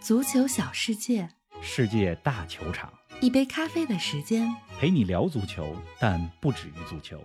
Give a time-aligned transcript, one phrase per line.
[0.00, 1.28] 足球小世界，
[1.60, 4.48] 世界大球场，一杯咖啡的时间。
[4.78, 7.22] 陪你聊足球，但不止于足球。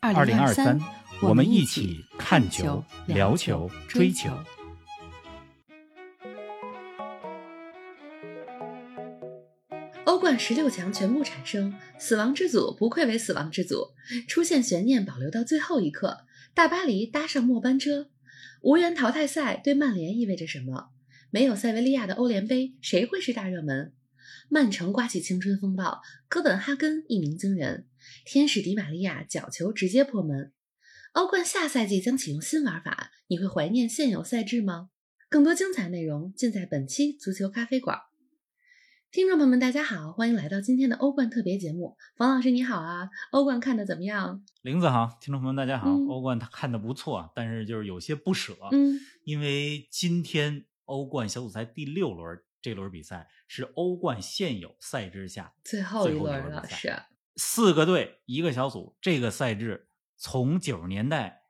[0.00, 0.80] 二零二三，
[1.20, 4.30] 我们一起起看球球、、聊聊球、追球。。
[10.04, 13.88] 欧冠十六强全部产生，死亡之组不愧为死亡之组，
[14.28, 16.24] 出现悬念保留到最后一刻。
[16.54, 18.08] 大巴黎搭上末班车，
[18.62, 20.90] 无缘淘汰赛对曼联意味着什么？
[21.34, 23.94] 没有塞维利亚的欧联杯，谁会是大热门？
[24.50, 27.86] 曼城刮起青春风暴，哥本哈根一鸣惊人，
[28.26, 30.52] 天使迪玛利亚角球直接破门。
[31.14, 34.90] 欧冠下赛季将启用新玩法，你会怀念现有赛制吗？
[35.30, 37.98] 更多精彩内容尽在本期足球咖啡馆。
[39.10, 41.96] 听众朋友们，大家好，欢迎来到今天的欧冠特别节目。
[42.18, 44.44] 冯老师你好啊，欧冠看的怎么样？
[44.60, 45.88] 林子好，听众朋友们大家好。
[45.88, 56.94] 嗯欧冠他看的不错，但是就是有些不舍，嗯，因为今天欧冠小组赛第六轮这轮比赛是欧冠现有赛制下最后一轮了，是
[57.36, 61.44] 四个队一个小组，这个赛制从九十年代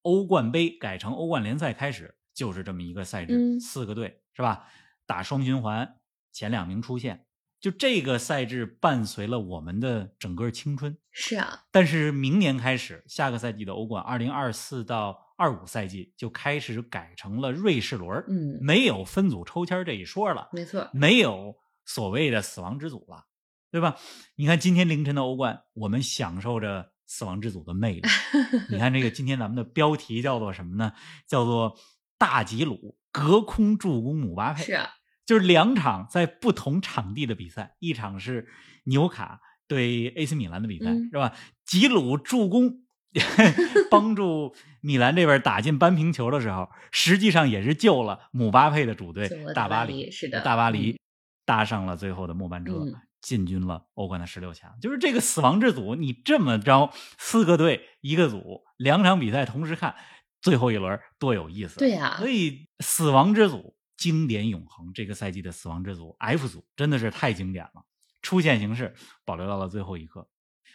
[0.00, 4.66] 欧冠杯改成欧冠联赛开始，就是这么一个赛制，嗯四个队是吧？
[5.04, 6.00] 打双循环，
[6.32, 7.26] 前两名出线，
[7.60, 10.96] 就这个赛制伴随了我们的整个青春。
[11.10, 23.24] 是啊，但是明年开始，下个赛季的欧冠，二零二四到二五赛季就开始改成了瑞士轮儿，嗯没有分组抽签这一说了，没错，没有所谓的死亡之组了，
[23.70, 23.96] 对吧？
[24.36, 28.02] 你看今天凌晨的欧冠，我们享受着死亡之组的魅力。
[28.68, 30.92] 你看这个今天咱们的标题叫做什么呢？
[31.26, 31.74] 叫做
[32.18, 34.62] 大吉鲁隔空助攻姆巴佩。
[34.62, 34.90] 是啊，
[35.24, 38.46] 就是两场在不同场地的比赛，一场是
[38.84, 41.34] 纽卡对 AC 米兰的比赛，嗯是吧？
[41.64, 42.82] 吉鲁助攻
[43.90, 50.98] 帮助米兰这边打进扳平球的时候，实际上也是救了姆巴佩的主队大巴黎是的大巴黎嗯
[51.44, 52.72] 搭上了最后的末班车。
[52.74, 59.94] 嗯进军了欧冠的十六强，就是这个死亡之组，你这么着，四个队一个组，两场比赛同时看，
[60.40, 61.78] 最后一轮多有意思！
[61.78, 67.84] 对呀所以死亡之组经典永恒，这个赛季的死亡之组 F 组真的是太经典了，
[68.22, 68.94] 出线形式
[69.26, 70.26] 保留到了最后一刻。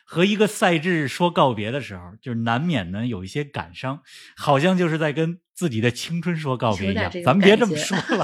[0.05, 4.01] 和一个赛制说告别的时候，就是难免呢有一些感伤，
[4.37, 8.23] 好像就是在跟自己的青春说告别一样咱们别这么说了，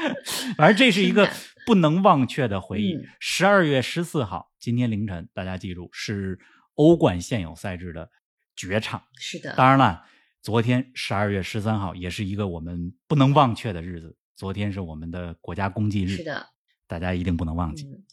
[0.56, 1.28] 反正这是一个
[1.64, 3.04] 不能忘却的回忆嗯。
[3.18, 6.38] 十二、月十四号，今天凌晨，大家记住是
[6.74, 8.10] 欧冠现有赛制的
[8.54, 9.02] 绝唱。
[9.18, 10.04] 是的，当然了，
[10.42, 14.16] 昨天十二月十三号也是一个我们不能忘却的日子。
[14.34, 16.46] 昨天是我们的国家公祭日，是的，
[16.92, 17.84] 大家一定不能忘记。
[17.86, 18.04] 嗯，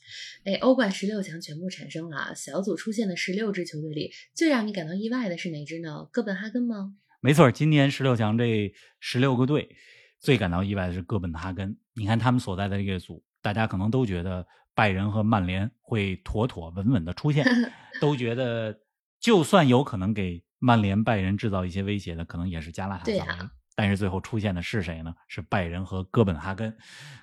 [0.46, 6.08] 哎，欧冠十六强全部产生了啊，小组出现的十六支球队里，最让你感到意外的是哪支呢？
[6.14, 6.96] 哥本哈根吗？
[7.20, 9.76] 没错，今年十六强这十六个队，
[10.22, 11.78] 最感到意外的是哥本哈根。
[11.94, 17.46] 你看他们所在的这个组，大家可能都觉得拜仁和曼联会妥妥稳稳的出现，
[18.00, 18.80] 都觉得
[19.20, 23.50] 就算有可能给曼联、拜仁制造一些威胁的，可能也是加拉塔萨雷。
[23.80, 25.16] 但是最后出现的是谁呢？
[25.30, 26.78] 是拜仁和哥本哈根。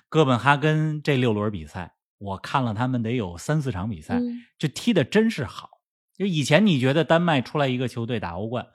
[0.09, 5.69] 哥本哈根这六轮比赛，我看了他们得有三四场比赛，嗯这踢的真是好。
[6.15, 8.65] 就以前你觉得丹麦出来一个球队打欧冠，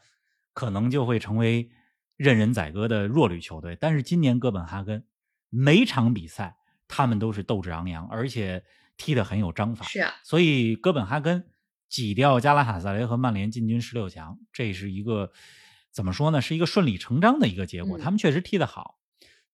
[0.54, 1.72] 可能就会成为
[2.16, 5.04] 任人宰割的弱旅球队，但是今年哥本哈根
[5.48, 6.56] 每场比赛
[6.86, 8.62] 他们都是斗志昂扬，而且
[8.96, 9.84] 踢得很有章法。
[9.86, 11.50] 是啊，所以哥本哈根
[11.88, 15.32] 挤掉加拉塔萨雷和曼联进军十六强，这是一个
[15.92, 16.40] 怎么说呢？
[16.40, 17.98] 是一个顺理成章的一个结果。
[17.98, 18.98] 嗯他们确实踢得好。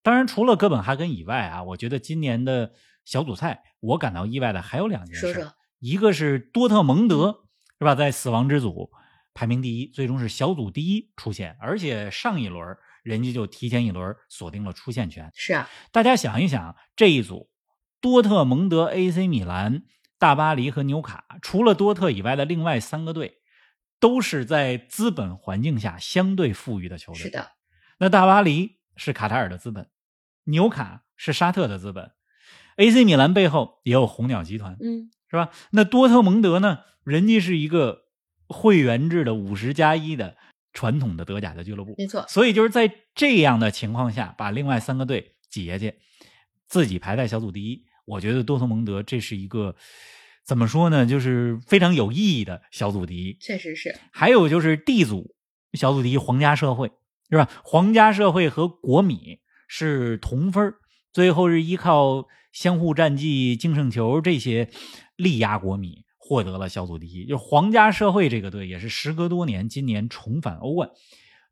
[0.03, 2.73] 当然，除了哥本哈根以外啊，我觉得今年的
[3.05, 5.21] 小组赛，我感到意外的还有两件事。
[5.21, 7.45] 说说一个是多特蒙德，
[7.79, 7.95] 是吧？
[7.95, 8.91] 在死亡之组
[9.35, 15.31] 排名第一，最终是小组第一出现，而且上一轮人家就提前一轮锁定了出线权。
[15.35, 17.51] 是啊，大家想一想，这一组
[18.01, 19.83] 多特蒙德、AC 米兰、
[20.19, 23.38] 大巴黎和纽卡，除了多特以外的另外三个队，
[24.01, 27.23] 都是在资本环境下相对富裕的球队。
[27.23, 27.53] 是的，
[27.99, 29.89] 那大巴黎是卡塔尔的资本，
[30.45, 32.13] 纽卡是沙特的资本
[32.77, 35.51] ，AC 米兰背后也有红鸟集团，嗯，是吧？
[35.71, 36.81] 那多特蒙德呢？
[37.05, 38.03] 人家是一个
[38.49, 40.37] 会员制的五十加一的
[40.73, 45.95] 传统的德甲的俱乐部，没错，所以就是在这样的情况下，把另外三个队挤下去，
[46.67, 47.85] 自己排在小组第一。
[48.05, 49.75] 我觉得多特蒙德这是一个
[50.49, 51.05] 怎么说呢？
[51.05, 53.37] 就是非常有意义的小组第一。
[53.39, 55.35] 确实是，还有就是 D 组
[55.75, 56.91] 小组第一皇家社会
[57.29, 57.51] 是吧？
[57.63, 60.73] 皇家社会和国米是同分
[61.13, 64.71] 最后是依靠相互战绩、净胜球这些
[65.17, 67.27] 力压国米，获得了小组第一。
[67.27, 70.89] 就皇家社会这个队也是时隔多年，今年重返欧冠，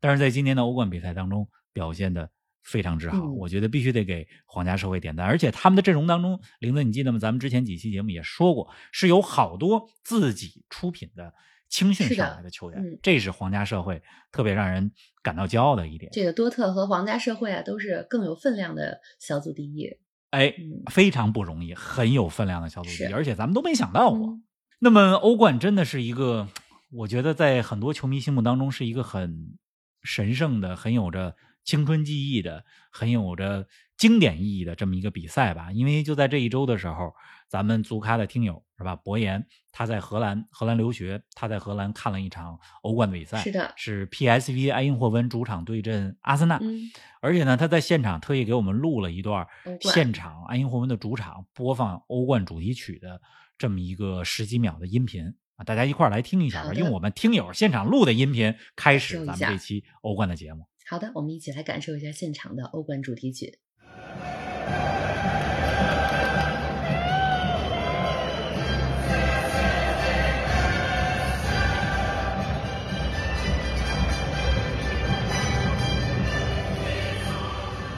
[0.01, 2.31] 但是在今年的欧冠比赛当中表现的
[2.67, 5.25] 非常之好，嗯我觉得必须得给皇家社会点赞。
[5.25, 7.17] 而且他们的阵容当中，玲子你记得吗？
[7.17, 11.33] 咱们之前几期节目也说过，是有好多自己出品的
[11.69, 14.91] 青训上来的球员，嗯这是皇家社会特别让人
[15.23, 16.11] 感到骄傲的一点。
[16.11, 19.89] 这个多特和皇家社会啊，都是更有分量的小组第一。
[20.31, 24.27] 哎，嗯，非常不容易，很有分量的小组第一，而且咱们都没想到过。
[24.27, 24.43] 嗯
[24.79, 26.47] 那么欧冠真的是一个，
[26.91, 29.57] 我觉得在很多球迷心目当中是一个很
[30.03, 31.35] 神圣的、很有着
[31.67, 33.67] 青春记忆的、很有着
[33.97, 35.69] 经典意义的这么一个比赛吧。
[35.73, 37.13] 因为就在这一周的时候，
[37.49, 38.95] 咱们足咖的听友是吧？
[38.95, 46.57] 博言他在荷兰荷兰留学，他在荷兰看了一场欧冠的比赛，是的是 PSV 埃因霍温主场对阵阿森纳。
[46.61, 49.45] 嗯，而且呢，他在现场特意给我们录了一段
[49.81, 53.21] 现场埃因霍温的主场播放欧冠主题曲的
[53.57, 60.65] 这么一个十几秒的音频啊，大家一块儿来听一下吧，用我们听友现场录的音频开始咱们这期欧冠的节目。
[60.89, 63.59] 好的，我们一起来感受一下现场的欧冠主题曲。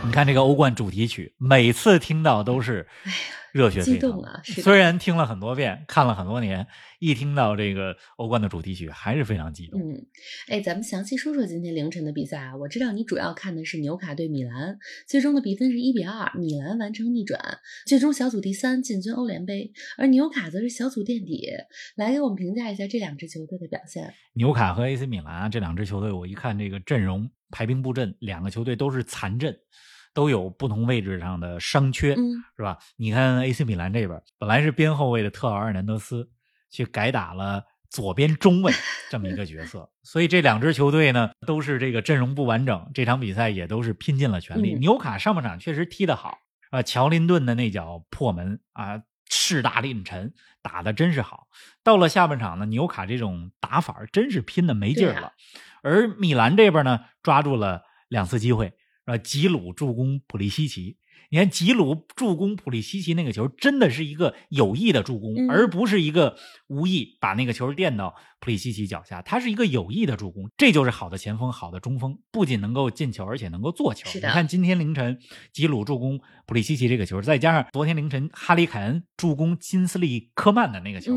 [0.03, 2.87] 你看这个欧冠主题曲，每次听到都是
[3.53, 6.67] 热血沸腾激动啊虽然听了很多遍，看了很多年，
[6.99, 9.79] 一听到这个欧冠的主题曲，还是非常激动。
[9.81, 10.05] 嗯，
[10.49, 12.55] 哎，咱们详细说说今天凌晨的比赛啊。
[12.55, 21.47] 我知道你主要看的是纽卡对米兰，最终的比分是一比二，米兰完成逆转，最终小组第三进军欧联杯，而纽卡则是小组垫底。
[21.95, 24.13] 来给我们评价一下这两支球队的表现。
[24.33, 29.57] 纽卡和 AC 米兰啊这两支球队，我一看这个阵容排兵布阵，两个球队都是残阵，
[30.13, 32.77] 都有不同位置上的伤缺，嗯，是吧？
[32.97, 36.29] 你看 AC 米兰这边本来是边后卫的特奥尔南德斯，
[36.69, 38.71] 去改打了左边中卫
[39.09, 44.75] 这么一个角色，所以这两支球队呢都是这个阵容不完整，这场比赛也都是拼尽了全力。
[44.75, 46.37] 嗯纽卡上半场确实踢得好
[46.71, 51.47] 啊，乔林顿的那脚破门啊，势大力沉，打的真是好。
[51.83, 55.33] 到了下半场呢，纽卡这种打法真是拼的没劲儿了，啊
[55.81, 58.73] 而米兰这边呢抓住了两次机会，
[59.09, 60.97] 啊，吉鲁助攻普利西奇。
[61.31, 66.35] 你看吉鲁助攻普利西奇那个球，真的是一个有意的助攻，嗯而不是一个
[66.67, 69.21] 无意把那个球垫到普利西奇脚下。
[69.23, 74.09] 他是一个有意的助攻，这就是好的前锋，好的中锋，不仅能够进球，而且能够做球。
[74.13, 75.19] 你看今天凌晨
[75.51, 81.13] 吉鲁助攻普利西奇这个球，再加上昨天凌晨哈里凯恩助攻金斯利科曼的那个球，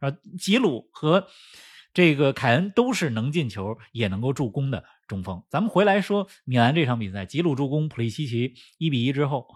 [0.00, 1.26] 嗯吉鲁和
[1.94, 5.42] 这个凯恩都是能进球也能够助攻的中锋。
[5.48, 9.46] 咱们回来说米兰这场比赛，吉鲁助攻普利西奇一比一之后，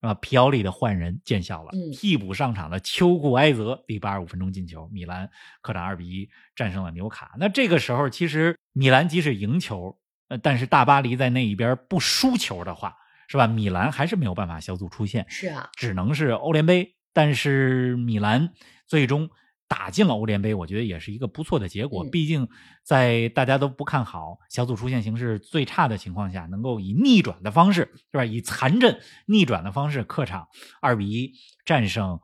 [0.00, 7.34] 啊，皮奥利的换人见效了，嗯替补上场的丘库埃泽第八十五分钟进球，米兰客场二比一战胜了纽卡。
[7.38, 12.96] 那这个时候，其实米兰即使赢球，呃，但是大巴黎在那一边不输球的话，
[13.28, 13.46] 是吧？
[13.46, 16.94] 米兰还是没有办法小组出线，是啊，只能是欧联杯。
[17.14, 18.52] 但是米兰
[18.86, 19.28] 最终
[19.68, 22.04] 打进了欧联杯，我觉得也是一个不错的结果。
[22.04, 22.48] 嗯毕竟
[22.82, 28.24] 在大家都不看好小组出线形势最差的情况下，能够以逆转的方式，是吧？
[28.24, 30.48] 以残阵逆转的方式，客场
[30.80, 31.34] 二比一
[31.66, 32.18] 战胜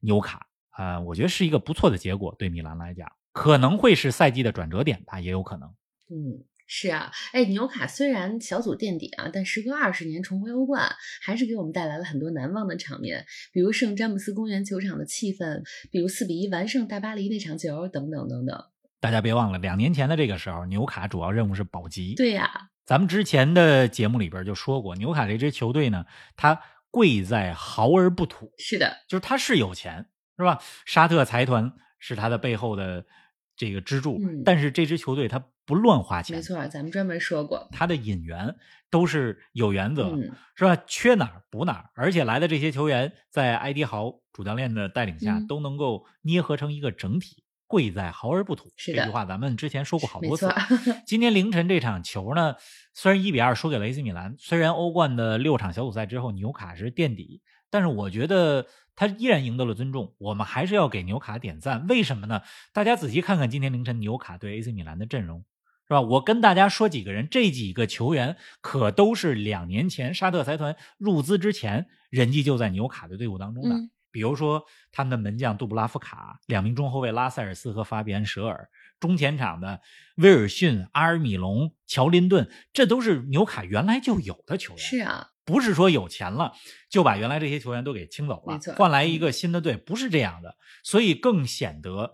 [0.00, 2.34] 纽卡，啊、我觉得是一个不错的结果。
[2.38, 5.68] 对米兰来讲，可能会是赛季的转折点吧，也有可能。
[6.10, 10.90] 嗯，是啊，哎，纽卡虽然小组垫底啊，但时隔二十年重回欧冠，
[11.20, 18.64] 还是给我们带来了很多难忘的场面，比如圣詹姆斯公园球场的气氛，比如四比一完胜大巴黎那场球，等等等等。
[19.00, 22.14] 大家别忘了，两年前的这个时候，纽卡主要任务是保级。
[22.14, 22.50] 对呀、
[22.86, 26.58] 咱们之前的节目里边就说过，纽卡这支球队呢，它
[26.90, 30.06] 贵在豪而不土，是的，就是它是有钱，
[30.38, 30.58] 是吧？
[30.86, 33.04] 沙特财团是它的背后的
[33.54, 37.68] 这个支柱，嗯但是这支球队它不乱花钱，没错，咱们专门说过。
[37.72, 38.54] 他的引援
[38.90, 40.76] 都是有原则，嗯是吧？
[40.86, 47.44] 缺哪儿补哪儿，而且来的这些球员在埃迪豪主教练的带领下，嗯都能够捏合成一个整体。
[47.68, 50.46] 贵在豪而不土，是这句话咱们之前说过好多次。
[51.06, 52.54] 今天凌晨这场球呢，
[52.92, 57.40] 虽然一比二输给了 AC 米兰，虽然欧冠的六场小组赛之后纽卡是垫底，
[57.70, 60.14] 但是我觉得他依然赢得了尊重。
[60.18, 62.42] 我们还是要给纽卡点赞，为什么呢？
[62.74, 65.46] 大家仔细看看今天凌晨纽卡对 AC 米兰的阵容，是
[65.92, 66.00] 吧？
[66.00, 73.74] 我跟大家说几个人，这几个球员可都是两年前沙特财团入资之前，人家就在纽卡的队伍当中的。
[73.76, 78.68] 嗯比如说他们的门将杜布拉夫卡，两名中后卫拉塞尔斯和法比安舍尔，
[79.00, 79.80] 中前场的
[80.16, 84.78] 威尔逊、阿尔米隆、乔林顿，这都是纽卡原来就有的球员。
[84.78, 86.52] 是啊，不是说有钱了
[86.90, 92.12] 就把原来这些球员都给清走了，换来一个新的队，不是这样的，所以更显得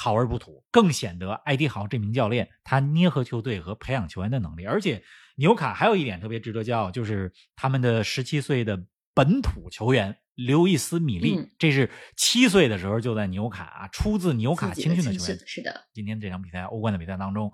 [0.00, 4.64] 豪而不土，更显得埃迪豪这名教练他捏合球队和培养球员的能力。
[4.64, 5.02] 而且
[5.34, 8.80] 纽卡还有一点特别值得骄傲，就是他们的十七岁的
[9.12, 17.52] 本土球员刘易斯·米利，嗯这是七岁的时候就在纽卡啊出自纽卡青训的球员，是的，今天这场比赛欧冠的比赛当中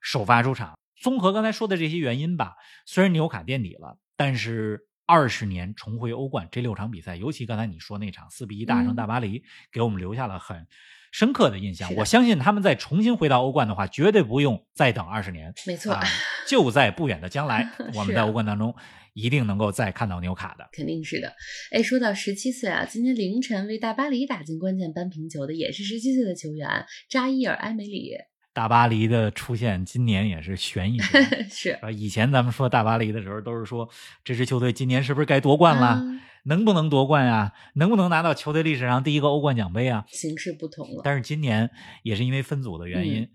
[0.00, 0.78] 首发出场。
[1.02, 2.54] 综合刚才说的这些原因吧，
[2.86, 9.42] 虽然纽卡垫底了，但是二十年重回欧冠这六场比赛，尤其刚才你说那场四比一大胜嗯大巴黎，
[9.72, 10.68] 给我们留下了很
[11.10, 11.92] 深刻的印象。
[11.96, 15.52] 我相信他们再重新回到欧冠的话，绝对不用再等二十年。
[15.66, 16.02] 没错，啊，
[16.46, 18.74] 就在不远的将来， 我们在欧冠当中
[19.12, 20.68] 一定能够再看到纽卡的。
[20.72, 21.32] 肯定是的。
[21.72, 26.68] 哎，说到十七岁啊，今天凌晨为大巴黎打进关键扳平球的也是十七岁的球员
[27.08, 28.12] 扎伊尔·埃梅里，
[28.52, 31.20] 大巴黎的出现，今年也是悬疑中。
[31.50, 33.88] 是啊，以前咱们说大巴黎的时候，都是说
[34.24, 35.86] 这支球队今年是不是该夺冠了？
[35.86, 36.02] 啊
[36.44, 37.52] 能不能夺冠啊？
[37.74, 40.04] 能不能拿到球队历史上第一个欧冠奖杯啊？
[40.08, 41.02] 形势不同了。
[41.04, 41.70] 但是今年
[42.02, 43.28] 也是因为分组的原因，嗯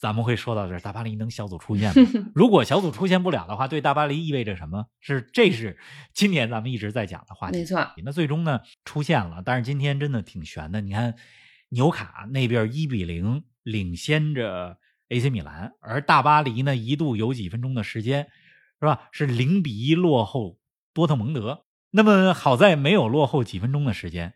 [0.00, 2.10] 咱们会说到这儿，大巴黎能小组出现吗？
[2.34, 4.86] 如果小组出现不了的话，对大巴黎意味着什么？
[5.00, 5.78] 是这是
[6.14, 7.58] 今年咱们一直在讲的话题。
[7.58, 10.80] 没错，那最终呢出现了，但是今天真的挺悬的。
[10.80, 11.14] 你看
[11.68, 18.28] 纽卡那边一比零领先着 AC 米兰，而大巴黎呢一度有几分钟的时间
[18.80, 20.58] 是吧是零比一落后
[20.92, 21.64] 多特蒙德。
[21.90, 24.34] 那么好在没有落后几分钟的时间，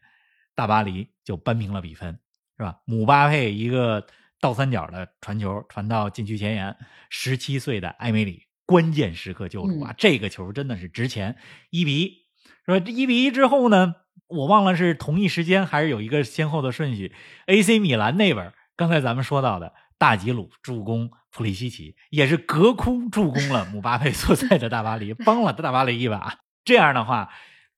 [0.55, 2.19] 大巴黎就扳平了比分，
[2.59, 2.81] 是吧？
[2.85, 4.07] 姆巴佩一个
[4.41, 6.77] 倒三角的传球传到禁区前沿，
[7.11, 9.93] 十七岁的埃梅里关键时刻救主啊！
[9.93, 11.37] 嗯这个球真的是值钱，
[11.71, 12.09] 一比一，
[12.67, 12.81] 是吧？
[12.81, 13.95] 这一比一之后呢，
[14.27, 17.15] 我忘了是同一时间还是有一个先后的顺序。
[17.47, 26.39] AC 米兰那边，刚才咱们说到的大吉鲁助攻普利西奇，也是隔空助攻了姆巴佩所在的大巴黎，帮了大巴黎一把。
[26.65, 27.31] 这样的话，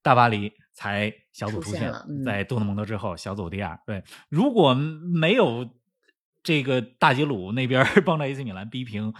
[0.03, 3.79] 大巴黎才小组出线出现了，嗯在多特蒙德之后小组第二。
[3.87, 5.69] 对，如果没有
[6.47, 9.13] 这个大吉鲁那边 帮着 AC 米兰逼平，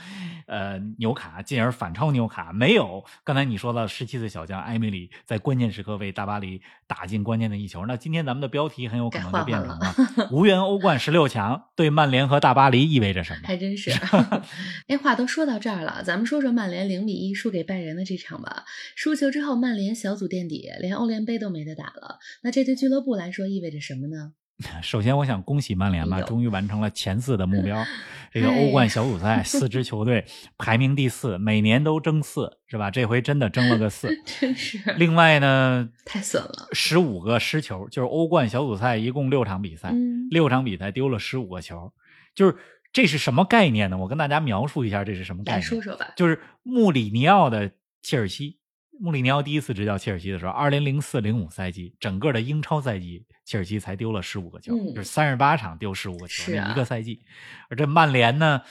[0.47, 13.41] 呃纽卡，进而反超纽卡，没有刚才你说到十七岁小将埃梅里在关键时刻为大巴黎打进关键的一球，那今天咱们的标题很有可能就变成该了无缘欧冠十六强对曼联和大巴黎意味着什么？
[13.43, 13.91] 还真是。
[14.87, 18.63] 哎，话都说到这儿了，咱们说说曼联零比一输给拜仁的这场吧。
[18.95, 22.21] 输球之后，曼联小组垫底，连欧联杯都没得打了。
[22.45, 24.35] 那这对俱乐部来说意味着什么呢？
[24.83, 27.85] 首先，我想恭喜曼联吧，终于完成了前四的目标。
[28.33, 30.25] 这个哎欧冠小组赛，四支球队
[30.57, 32.91] 排名第四，每年都争四，是吧？
[32.91, 34.09] 这回真的争了个四。
[34.25, 36.69] 真是另外呢，太损了。
[36.73, 41.93] 十五个失球，就是欧冠小组赛一共六场比赛，嗯，六场比赛丢了十五个球，
[42.35, 42.57] 就是
[42.93, 43.99] 这是什么概念呢？
[43.99, 45.69] 我跟大家描述一下这是什么概来念。
[45.69, 46.13] 说说吧。
[46.17, 47.71] 就是穆里尼奥的
[48.03, 48.59] 切尔西。
[48.99, 57.21] 穆里尼奥第一次执教切尔西的时候，二零零四零五赛季，整个的英超赛季，切尔西才丢了十五个球，嗯就是三十八场丢十五个球，那一个赛季。
[57.69, 58.63] 而这曼联呢，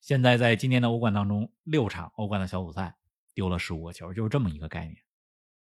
[0.00, 2.96] 现在在今年的欧冠当中，六场欧冠的小组赛
[3.34, 4.96] 丢了十五个球，就是这么一个概念。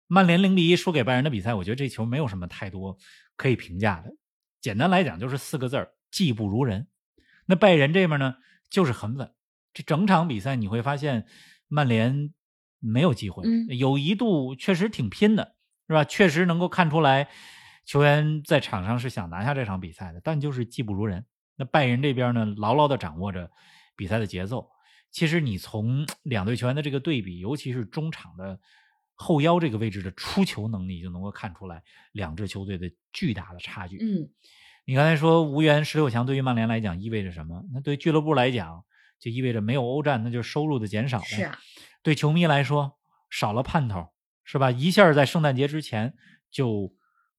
[0.06, 2.98] 曼联零比一输给拜仁的比赛，我觉得这球没有什么太多
[3.36, 4.12] 可以评价的。
[4.60, 6.88] 简单来讲，就是四个字儿：技不如人。
[7.46, 8.34] 那拜仁这边呢，
[8.68, 9.32] 就是很稳。
[9.72, 11.26] 这整场比赛你会发现，
[11.68, 12.34] 曼联
[12.80, 15.54] 没有机会，嗯有一度确实挺拼的，
[15.86, 16.02] 是吧？
[16.04, 17.28] 确实能够看出来，
[17.84, 21.24] 球员在场上是想拿下这场比赛的，但就是技不如人。
[21.56, 23.50] 那拜仁这边呢，牢牢的掌握着
[23.94, 24.68] 比赛的节奏。
[25.10, 28.58] 其实你从 两队球员的这个对比，尤其是中场的
[29.14, 31.82] 后腰这个位置的出球能力，就能够看出来
[32.12, 33.98] 两支球队的巨大的差距。
[33.98, 34.30] 嗯，
[34.86, 37.62] 你刚才说无缘十六强对于曼联来讲意味着什么？
[37.74, 38.82] 那对俱乐部来讲，
[39.18, 41.24] 就意味着没有欧战，那就是收入的减少了。
[41.24, 41.58] 是啊，
[42.02, 44.08] 对球迷来说，少了盼头，
[44.44, 44.70] 是吧？
[44.70, 46.14] 一下在圣诞节之前
[46.50, 46.94] 就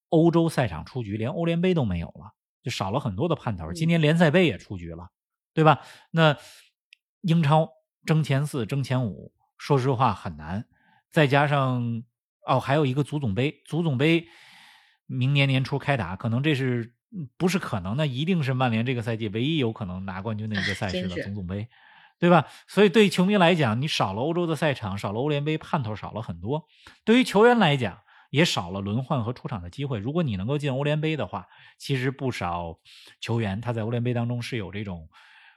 [0.09, 3.71] 欧洲赛场出局，连欧联杯都没有了，就少了很多的盼头。
[3.71, 5.09] 嗯今年联赛杯也出局了，
[5.53, 5.81] 对吧？
[6.11, 6.37] 那
[7.21, 7.69] 英超
[8.05, 10.67] 争前四、争前五，说实话很难。
[11.11, 12.03] 再加上
[12.45, 14.27] 哦，还有一个足总杯，足总杯
[15.05, 17.97] 明年年初开打，可能这是嗯不是可能？
[17.97, 21.67] 那一定是曼联这个赛季唯一有可能拿冠军的一个 赛事了，足总杯。
[22.21, 22.45] 对吧？
[22.67, 26.67] 所以对于球迷来讲，你少了欧洲的赛场，少了欧联杯，盼头少了很多。
[27.03, 27.97] 对于球员来讲，
[28.29, 29.97] 也少了轮换和出场的机会。
[29.97, 31.47] 如果你能够进欧联杯的话，
[31.79, 32.79] 其实不少
[33.19, 35.09] 球员他在欧联杯当中是有这种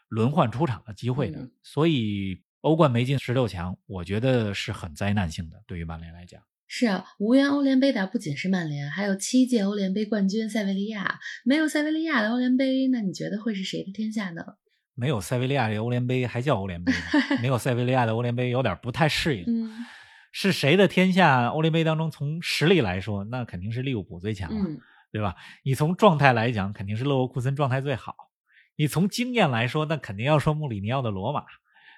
[0.09, 1.41] 轮换出场的机会的。
[1.41, 6.41] 嗯所以欧冠没进十六强，我觉得是很灾难性的，对于曼联来讲。
[6.67, 11.21] 是啊，无缘欧联杯的不仅是曼联，还有七届欧联杯冠军塞维利亚。
[11.45, 14.43] 没有塞维利亚的欧联杯，那你觉得会是谁的天下呢？
[14.95, 16.99] 没有塞维利亚这欧联杯还叫欧联杯吗？
[17.43, 19.45] 没有塞维利亚的欧联杯有点不太适应。
[19.47, 19.71] 嗯
[20.37, 21.47] 是谁的天下？
[21.47, 24.69] 欧联杯当中，从实力来说，那肯定是利物浦最强了。
[24.69, 24.81] 嗯，
[25.13, 25.37] 对吧？
[25.63, 28.13] 你从状态来讲，肯定是勒沃库森状态最好；
[28.75, 31.45] 你从经验来说，那肯定要说穆里尼奥的罗马。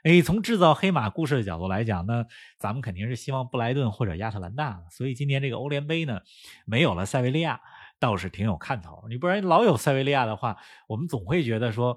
[0.02, 2.26] 哎，从制造黑马故事的角度来讲呢，
[2.58, 6.20] 咱们肯定是希望布莱顿或者亚特兰大，所以今年这个欧联杯呢，
[6.66, 7.58] 没有了塞维利亚，
[7.98, 9.06] 倒是挺有看头。
[9.08, 11.96] 你不然老有塞维利亚的话，我们总会觉得说。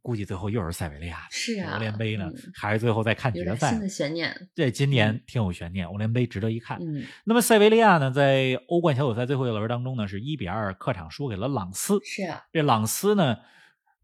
[0.00, 3.80] 估计最后又是塞维利亚，是啊，欧联杯呢，嗯还是最后再看决赛新。
[3.80, 4.34] 的悬念。
[4.54, 6.78] 这今年挺有悬念，欧联杯值得一看。
[6.80, 12.00] 嗯，那么塞维利亚呢，在欧冠小组赛最后一轮当中呢，是一比二客场输给了朗斯。
[12.04, 13.36] 是啊，这朗斯呢，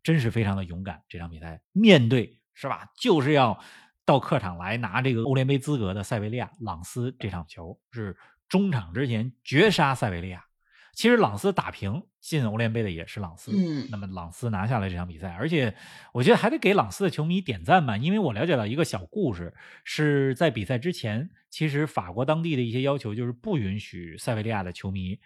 [0.03, 1.03] 真是非常的勇敢。
[1.09, 3.59] 这场比赛面对是吧，就是要
[4.05, 8.17] 到客场来拿这个欧联杯资格的塞维利亚，朗斯这场球是
[8.49, 10.45] 中场之前绝杀塞维利亚。
[10.93, 13.89] 其实朗斯打平进欧联杯的也是朗斯，嗯。
[13.91, 15.75] 那么朗斯拿下了这场比赛，而且
[16.13, 19.55] 我觉得还得给朗斯的球迷点赞吧，因为我了解到一个小故事，
[19.85, 25.21] 是在比赛之前，其实法国当地的一些要求就是不允许塞维利亚的球迷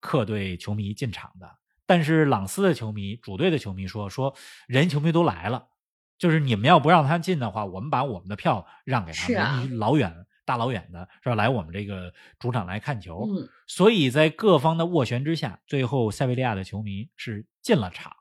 [0.00, 1.50] 客队球迷进场的，
[1.84, 4.34] 但是朗斯的球迷、主队的球迷说说
[4.66, 5.68] 人球迷都来了，
[6.16, 11.36] 就是你们要不让他进的话，我们把我们的票让给他们，是啊老远大老远的是吧？
[11.36, 18.16] 来我们这个主场来看球，嗯，所以在各方的斡旋之下，最后塞维利亚的球迷是进了场。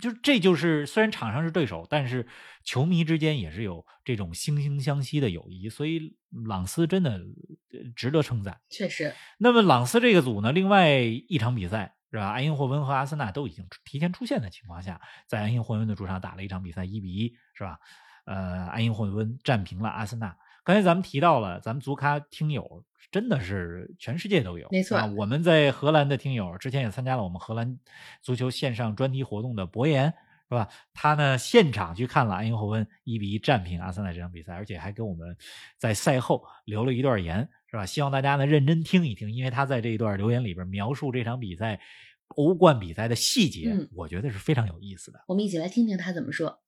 [0.00, 2.26] 就这就是虽然场上是对手，但是
[2.64, 8.58] 球迷之间也是有这种惺惺相惜的友谊，所以朗斯真的呃值得称赞。
[8.70, 12.30] 确实，那么朗斯这个组呢，另外一场比赛是吧？
[12.32, 14.98] 埃因霍温和阿森纳都已经提前出线的情况下，
[15.28, 17.78] 在埃因霍温的主场打了一场比赛，一比一是吧？
[18.24, 20.34] 呃，埃因霍温战平了阿森纳。
[20.64, 27.78] 刚才咱们提到了，咱们足咖听友真的是全世界都有，没错啊我们在荷兰的听友之前也参加了我们荷兰
[28.22, 30.12] 足球线上专题活动的博言。
[30.46, 30.68] 是吧？
[30.92, 35.34] 他呢现场去看了埃因霍温一比一战平阿森纳这场比赛，而且还给我们
[35.78, 37.86] 在赛后留了一段言，是吧？
[37.86, 41.80] 希望大家呢认真听一听，因为他在这一段留言里边描述这场比赛
[42.28, 45.24] 欧冠比赛的细节，嗯我觉得是非常有意思的。
[45.26, 46.60] 我们一起来听听他怎么说。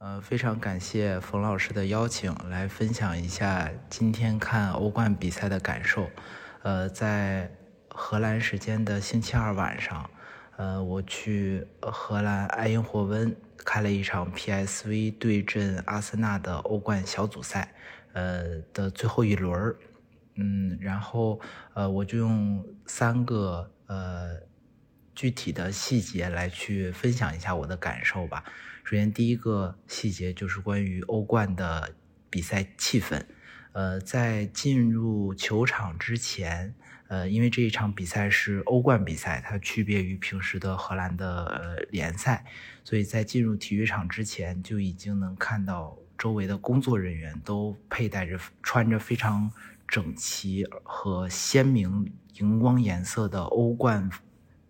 [0.00, 6.08] 呃，非常感谢冯老师的邀请，来分享一下今天看欧冠比赛的感受。
[6.62, 7.50] 呃，在
[7.90, 10.08] 荷兰时间的星期二晚上，
[10.56, 17.74] 呃，我去荷兰埃因霍温看了一场 PSV 对阵阿森纳的欧冠小组赛，
[18.14, 19.76] 呃的最后一轮儿。
[20.36, 21.38] 嗯，然后
[21.74, 24.30] 呃，我就用三个呃
[25.14, 28.42] 具体的细节来去分享一下我的感受吧。
[28.90, 31.94] 首先，第一个细节就是关于欧冠的
[32.28, 33.22] 比赛气氛。
[33.70, 36.74] 呃，在进入球场之前，
[37.06, 42.44] 呃，因为这一场比赛是欧冠比赛，它区别于平时的荷兰的呃联赛，
[42.82, 49.52] 所以在进入体育场之前就已经能看到周围的工作人员都佩戴着、穿着非常
[49.86, 54.10] 整齐和鲜明荧光颜色的欧冠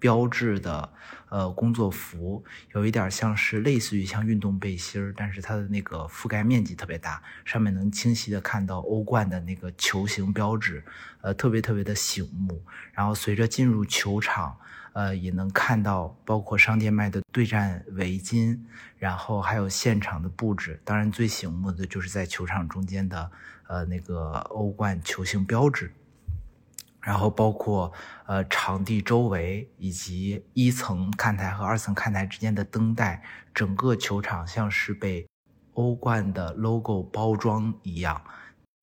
[0.00, 0.92] 标志的
[1.28, 2.42] 呃工作服，
[2.74, 10.82] 有一点像是类似于像运动背心儿，但是它的那个覆盖面积特别大，上面能清晰的看到欧冠的那个球形标志，
[11.20, 12.60] 呃，特别特别的醒目。
[12.92, 14.56] 然后随着进入球场，
[14.94, 18.58] 呃，也能看到包括商店卖的对战围巾，
[18.98, 20.80] 然后还有现场的布置。
[20.82, 23.30] 当然最醒目的就是在球场中间的
[23.68, 25.92] 呃那个欧冠球形标志。
[27.02, 27.90] 然后包括
[28.26, 33.22] 呃场地周围以及一层看台和二层看台之间的灯带，
[33.54, 35.26] 整个球场像是被
[35.72, 38.22] 欧冠的 logo 包装一样，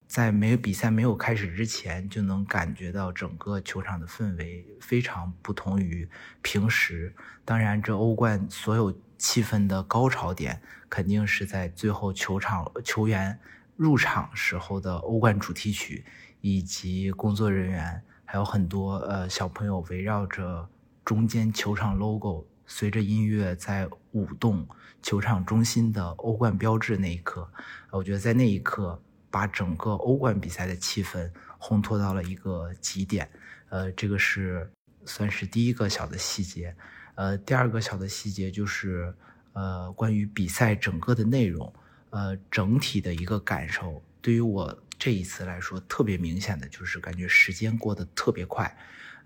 [0.07, 6.09] 在没有比赛没有开始之前，就能感觉到整个球场的氛围非常不同于
[6.41, 7.13] 平时。
[7.45, 13.39] 当然，这欧冠所有气氛的高潮点，肯定是在最后球场球员
[13.75, 16.03] 入场时候的欧冠主题曲。
[16.39, 20.67] 以及工作人员，还有很多呃小朋友围绕着
[21.05, 24.67] 中间球场 logo，随着音乐在舞动
[25.01, 27.47] 球场中心的欧冠标志那一刻，
[27.89, 33.29] 我觉得在那一刻把整个欧冠比赛的气氛烘托到了一个极点。
[33.69, 34.69] 呃，这个是
[35.05, 36.75] 算是第一个小的细节。
[37.15, 39.15] 呃，第二个小的细节就是
[39.53, 41.73] 呃关于比赛整个的内容，
[42.09, 44.77] 呃整体的一个感受，对于我。
[44.99, 48.77] 这一次来说，特别明显的就是感觉时间过得特别快，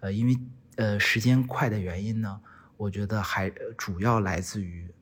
[0.01, 0.37] 呃，因为
[0.75, 2.41] 呃时间快的原因呢，
[2.77, 4.93] 我觉得还主要来自于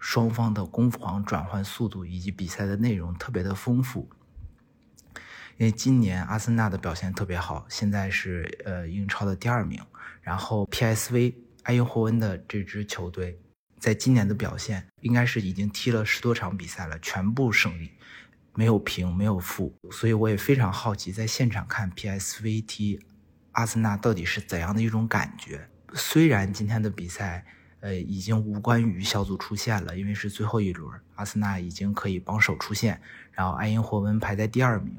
[0.00, 4.08] 双方的攻防转换速度以及比赛的内容特别的丰富。
[5.56, 9.78] 因为今年阿森纳的表现特别好，现在是呃英超的第二名，
[10.22, 13.38] 然后 PSV 埃因霍温的这支球队
[13.78, 17.92] 在今年的表现应该是已经踢了十多场比赛了，全部胜利。
[18.60, 23.00] 没有平，没有负，所以我也非常好奇，在现场看 PSV T，
[23.52, 25.66] 阿森纳到底是怎样的一种感觉。
[25.94, 27.46] 虽然今天的比赛，
[27.80, 33.00] 呃，已经无关于小组出线了，因为是最后一轮，阿森纳已经可以榜首出线，
[33.32, 34.94] 然后埃因霍温排在第二名，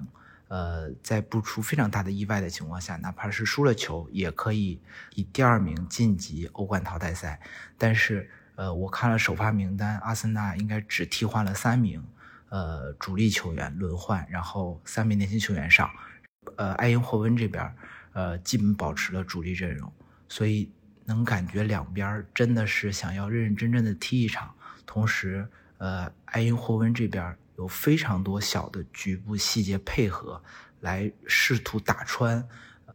[0.48, 4.82] 呃，在不出非常大的意外的情况下，哪怕是输了球，也可以
[5.14, 7.40] 以第二名晋级欧冠淘汰赛。
[7.78, 12.04] 但是，呃，我看了首发名单，阿森纳应该只替换了三名，
[12.52, 15.90] 呃，主力球员轮换，然后三名年轻球员上，
[16.56, 17.76] 呃，埃因霍温这边，
[18.14, 19.92] 呃，基本保持了主力阵容，
[20.30, 20.72] 所以。
[21.04, 24.54] 能感觉两边真的是想要认认真真的踢一场，
[24.86, 25.46] 同时，
[25.80, 30.42] 呃，埃因霍温这边有非常多小的局部细节配合，
[30.80, 32.48] 来试图打穿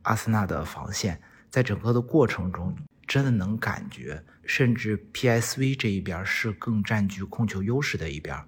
[0.03, 1.21] 阿森纳的防线。
[1.51, 2.75] 在整个的过程中，
[3.07, 8.41] 真的能感觉，甚至 PSV 这一边是更占据控球优势的一边。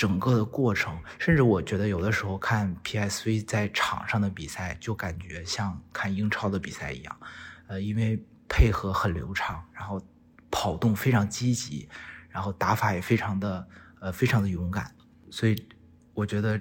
[0.00, 7.16] 整个的过程，甚至我觉得有的时候看 PSV 在场上的比赛，就感觉像看英超的比赛一样，
[7.66, 8.24] 呃，因为。
[8.52, 10.04] 配合很流畅，然后
[10.50, 11.88] 跑动非常积极，
[12.28, 13.64] 然后打法也非常的
[14.00, 14.92] 呃非常的勇敢，
[15.30, 15.68] 所以
[16.14, 16.60] 我觉得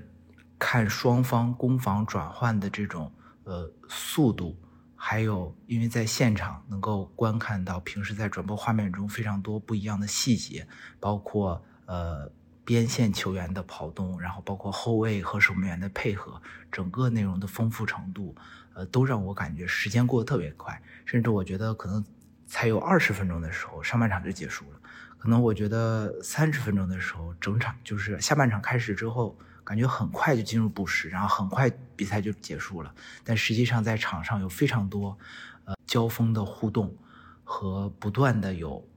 [0.59, 3.11] 看双方攻防转换的这种
[3.43, 4.55] 呃速度，
[4.95, 10.67] 还有因为在现场能够观看到平时在转播画面中非常多不一样的细节，
[10.99, 12.31] 包括呃
[12.69, 16.39] 边线球员的跑动，然后包括后卫和守门员的配合，
[16.71, 18.35] 整个内容的丰富程度。
[18.75, 22.05] 呃，都让我感觉时间过得特别快，甚至我觉得可能
[22.45, 24.79] 才有二十分钟的时候，上半场就结束了。
[25.17, 32.93] 可能我觉得三十分钟的时候，整场就是下半场开始之后，感觉很快就进入补时，然后很快比赛就结束了。
[33.23, 35.17] 但实际上在场上有非常多
[35.65, 36.95] 呃交锋的互动
[37.43, 38.87] 和不断的有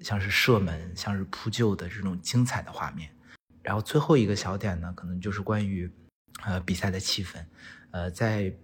[0.00, 3.10] 像是射门、像是扑救的这种精彩的画面。
[3.62, 5.90] 然后最后一个小点呢，可能就是关于
[6.44, 7.44] 呃比赛的气氛，
[7.90, 8.54] 呃在。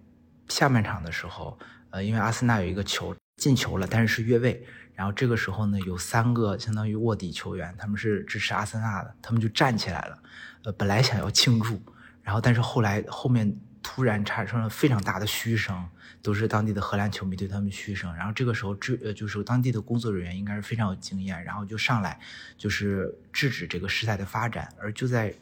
[0.49, 4.65] 下半场的时候，呃，因为阿森纳有一个球进球了，但是是越位。
[4.95, 10.23] 然后这个时候呢，有三个相当于卧底球员，他们是支持阿森纳的，他们就站起来了，
[10.63, 11.81] 呃，本来想要庆祝，
[12.23, 15.87] 然后但是后来后面突然产生了非常大的嘘声，
[16.21, 18.13] 都是当地的荷兰球迷对他们嘘声。
[18.13, 22.19] 然后这个时候制呃就是当地的工作人员应该是非常有经验，然后就上来
[22.57, 24.67] 就是制止这个事态的发展。
[24.77, 25.33] 而就在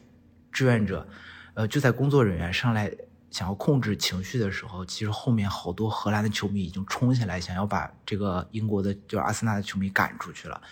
[0.52, 1.08] 志愿者，
[1.54, 2.88] 呃，就在工作人员上来。
[3.28, 10.62] 想要控制情绪的时候，其实后面好多荷兰的球迷已经冲起来，想要把这个英国的，就阿森纳的球迷赶出去了。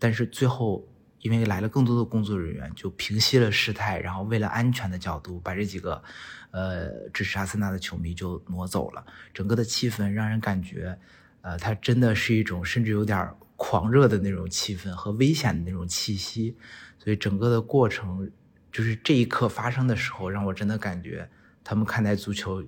[0.00, 0.82] 但是最后，
[1.20, 6.02] 因为来了更多的工作人员，就平息了事态，然后为了安全的角度，把这几个，
[6.50, 9.04] 呃，支持阿森纳的球迷就挪走了。
[9.34, 10.98] 整个的气氛让人感觉，
[11.40, 16.56] 呃，它真的是一种甚至有点狂热的那种气氛和危险的那种气息。
[16.98, 18.30] 所以整个的过程，
[18.70, 21.28] 就是这一刻发生的时候，让我真的感觉。
[21.64, 22.64] 他们看待足球，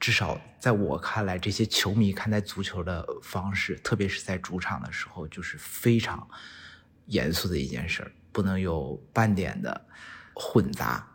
[0.00, 6.28] 至少在我看来，这些球迷看待足球的方式，特别是在主场的时候，就是非常
[7.06, 9.86] 严肃的一件事儿，不能有半点的
[10.34, 11.06] 混杂。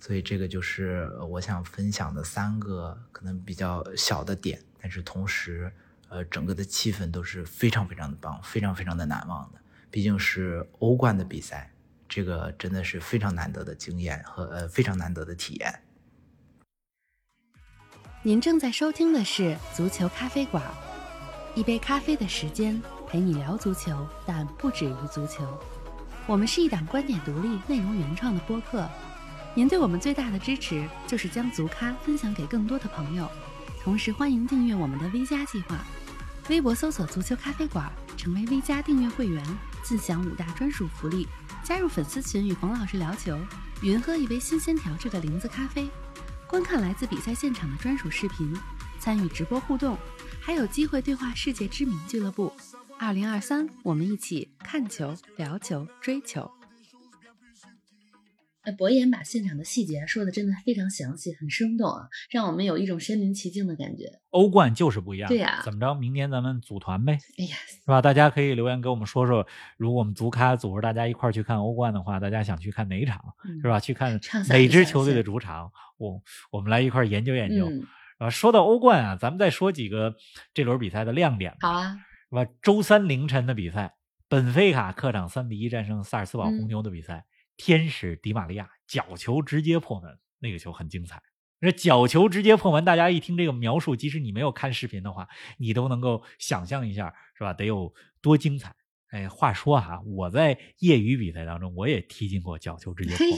[0.00, 5.72] 所以，这个就是我想分享的三个可能比较小的点，但是同时，
[6.08, 9.60] 呃，整个的气氛都是非常非常的棒，非常非常的难忘的。
[9.92, 11.72] 毕竟是欧冠的比赛，
[12.08, 15.82] 这个真的是非常难得的经验和呃非常难得的体验。
[18.24, 20.64] 您正在收听的是《足球咖啡馆》，
[21.58, 25.46] 一杯咖啡的时间陪你聊足球，但不止于足球。
[26.26, 28.88] 我们是一档观点独立、内容原创的播客。
[29.54, 33.30] 您对我们最大的支持就是将足咖分享给更多的朋友，
[33.82, 35.76] 同时欢迎订阅我们的 V 加计划。
[36.48, 39.44] 微博搜索“足球咖啡馆”，成为 V 加订阅会员，
[39.82, 41.28] 自享五大专属福利：
[41.62, 43.38] 加入粉丝群与冯老师聊球，
[43.82, 45.86] 云喝一杯新鲜调制的零子咖啡。
[46.46, 48.56] 观看来自比赛现场的专属视频，
[48.98, 49.98] 参与直播互动，
[50.40, 52.50] 还有机会对话世界知名俱乐部。
[53.04, 56.48] 二零二三，我们一起看球、聊球、追球。
[58.62, 64.04] 哎，博言把现场的细节说的真的非常详细，很生动啊，让我们有一种身临其境的感觉。
[64.30, 65.62] 欧冠就是不一样，对呀。
[65.64, 65.92] 怎么着？
[65.94, 67.18] 明年咱们组团呗？
[67.38, 68.00] 哎呀，是吧？
[68.00, 69.44] 大家可以留言给我们说说，
[69.76, 73.20] 如果我们足咖组织大家一块儿去看欧冠的话，大家想去看哪一场？
[73.60, 73.80] 是吧？
[73.80, 75.72] 去看哪支球队的主场？
[75.98, 77.68] 我我们来一块研究研究。
[78.18, 80.14] 啊，说到欧冠啊，咱们再说几个
[80.54, 81.68] 这轮比赛的亮点吧。
[81.68, 81.96] 好啊，
[82.32, 82.50] 是吧？
[82.62, 83.94] 周三凌晨的比赛，
[84.26, 87.26] 本菲卡客场三比一战胜萨尔斯堡红牛的比赛。
[87.58, 91.22] 天使迪玛利亚角球直接破门，那个球很精彩。
[91.60, 97.52] 这角球直接破门，大家一听这个描述，即使你没有看视频的话，你都能够想象一下，是吧？
[97.52, 97.92] 得有
[98.22, 98.74] 多精彩。
[99.10, 103.36] 哎，话说哈，我在业余比赛当中，我也踢进过角球直接破门，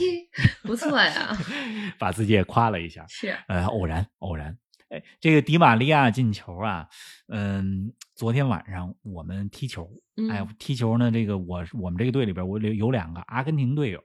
[0.63, 1.37] 不错呀，
[1.99, 3.05] 把自己也夸了一下。
[3.09, 4.57] 是，呃，偶然，偶然。
[4.89, 6.87] 哎，这个迪玛利亚进球啊，
[7.27, 9.89] 嗯，昨天晚上我们踢球，
[10.29, 13.99] 哎嗯，踢球呢，这个我我们这个队里边，我有有两个阿根廷队友，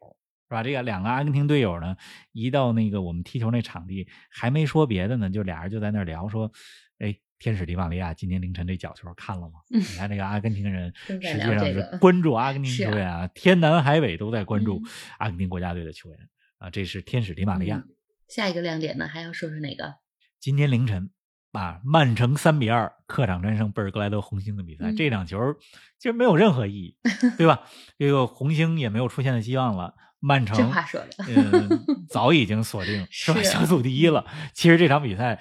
[0.49, 0.63] 是吧？
[0.63, 1.97] 这个两个阿根廷队友呢，
[2.33, 6.51] 一到那个我们踢球那场地，还没说别的呢，就俩人就在那聊说，
[6.99, 9.61] 哎，天使迪玛利亚今天凌晨这角球看了吗？
[9.75, 16.19] 嗯你看这个阿根廷人 实际上是关注阿根廷球员啊，天南海北都在关注嗯阿根廷国家队的球员
[16.57, 17.77] 啊，这是天使迪玛利亚。
[17.77, 17.89] 嗯
[18.29, 19.97] 下一个亮点呢，还要说说哪个？
[20.41, 21.11] 今天凌晨
[21.53, 25.39] 啊，曼城三比二客场战胜贝尔格莱德红星的比赛，嗯这场球
[25.99, 26.97] 其实没有任何意义，
[27.37, 27.61] 对吧？
[27.99, 34.25] 这个红星也没有出现的希望了，曼这城话说的，嗯早已经锁定 是吧小组第一了。
[34.55, 35.41] 其实这场比赛。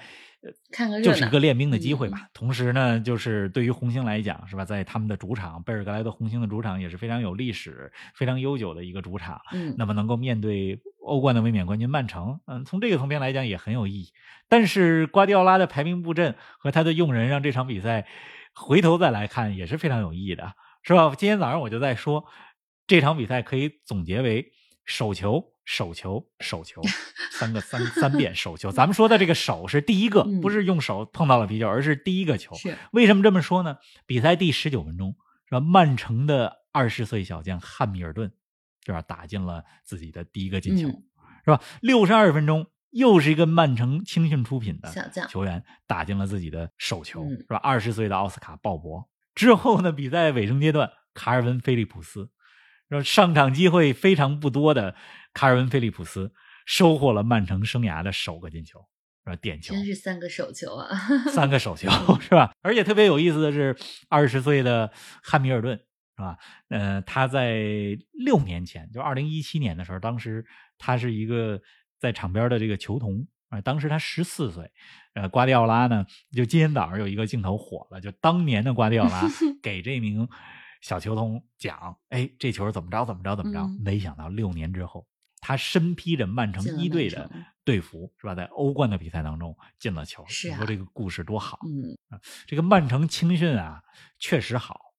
[0.72, 2.28] 看个热闹，就是一个练兵的机会嗯吧。
[2.32, 9.40] 同时呢，就是对于红星来讲，是吧，在他们的主场贝尔格莱德红星的主场也是非常有历史、非常悠久的一个主场。
[9.52, 14.12] 嗯，那么能够面对欧冠的卫冕冠军曼城，嗯，从这个层面来讲也很有意义。
[14.48, 18.06] 但是瓜迪奥拉的排兵布阵和他的用人，让这场比赛
[18.54, 21.14] 回头再来看也是非常有意义的，是吧？
[21.16, 22.24] 今天早上我就在说，
[22.86, 24.52] 这场比赛可以总结为
[24.84, 25.49] 手球。
[25.64, 26.82] 手球，手球，
[27.32, 28.72] 三个三三遍手球。
[28.72, 32.54] 咱们说的这个手是第一个，嗯不是用手碰到了皮球，而是第一个球。
[32.56, 33.76] 是为什么这么说呢？
[34.06, 35.14] 比赛第十九分钟，
[35.46, 35.60] 是吧？
[35.60, 38.32] 曼城的二十岁小将汉密尔顿，
[38.84, 39.00] 是吧？
[39.02, 41.02] 打进了自己的第一个进球，嗯
[41.44, 41.60] 是吧？
[41.80, 47.56] 六十二分钟，又是一个曼城青训出品的小将球员打进了自己的手球，嗯是吧？
[47.58, 52.30] 二十岁的奥斯卡鲍勃之后呢，比赛尾声阶段，卡尔文菲利普斯，
[52.90, 53.02] 是吧？
[53.02, 54.94] 上场机会非常不多的
[55.32, 56.32] 卡尔文菲利普斯
[56.66, 58.80] 收获了曼城生涯的首个进球，
[59.24, 59.36] 是吧？
[59.36, 60.88] 点球，真是三个手球啊！
[61.32, 61.88] 三个手球
[62.20, 62.52] 是吧？
[62.60, 63.76] 而且特别有意思的是，
[64.08, 65.76] 二十岁的汉密尔顿
[66.16, 66.36] 是吧？
[66.68, 70.44] 呃，他在六年前，就二零一七年的时候，当时
[70.76, 71.60] 他是一个
[71.98, 74.70] 在场边的这个球童啊、当时他十四岁。
[75.14, 79.22] 呃，瓜迪奥拉呢，就今天早上有一个镜头火了，就当年的瓜迪奥拉
[79.60, 80.28] 给这名
[80.80, 83.60] 小球童讲，哎，这球怎么着怎么着怎么着？
[83.60, 85.06] 嗯没想到六年之后，
[85.40, 87.30] 他身披着曼城一队的
[87.64, 88.34] 队服，是吧？
[88.34, 91.58] 在欧冠的比赛当中进了球，是啊你说这个故事多好！
[91.64, 93.82] 嗯，这个曼城青训啊，
[94.18, 94.92] 确实好，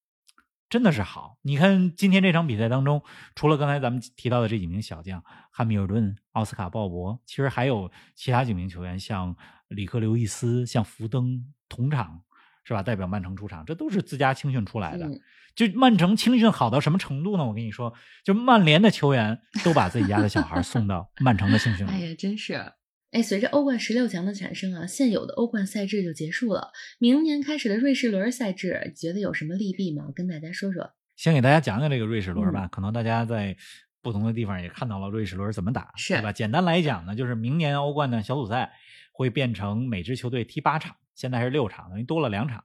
[0.70, 1.38] 真的是好。
[1.42, 3.04] 你看今天这场比赛当中，
[3.36, 9.36] 除了刚才咱们提到的这几名小将汉密尔顿、奥斯卡鲍勃，其实还有其他几名球员，像
[9.68, 12.24] 里克刘易斯、像福登同场
[12.64, 12.82] 是吧？
[12.84, 15.06] 代表曼城出场，这都是自家青训出来的。
[15.08, 15.20] 嗯
[15.54, 17.46] 就曼城青训好到什么程度呢？
[17.46, 17.94] 我跟你说，
[18.24, 21.92] 就曼联的球员都把自己家的小孩送到 曼城的青训里。
[21.92, 22.54] 哎呀，真是。
[23.12, 26.72] 哎，随着欧冠十六强的产生啊，现有的欧冠赛制就结束了。
[27.00, 30.06] 明年开始的瑞士轮赛制，觉得有什么利弊吗？
[30.16, 30.92] 跟大家说说。
[31.18, 33.58] 先给大家讲讲这个瑞士轮嗯吧，可能大家在
[34.02, 36.32] 不同的地方也看到了瑞士轮怎么打，是对吧？
[36.32, 38.72] 简单来讲呢，就是明年欧冠的小组赛
[39.22, 42.64] 会变成每支球队踢八场，现在是六场，等于多了两场。